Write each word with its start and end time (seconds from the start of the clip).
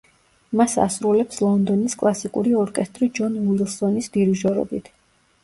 მას 0.59 0.71
ასრულებს 0.85 1.43
ლონდონის 1.45 1.97
კლასიკური 2.05 2.55
ორკესტრი 2.63 3.11
ჯონ 3.21 3.37
უილსონის 3.43 4.11
დირიჟორობით. 4.19 4.93